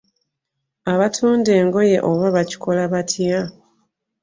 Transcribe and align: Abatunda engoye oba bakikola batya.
Abatunda 0.93 1.49
engoye 1.61 1.97
oba 2.09 2.27
bakikola 2.35 2.81
batya. 2.93 3.39